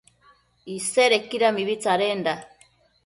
[0.77, 2.33] Isedequida mibi tsadenda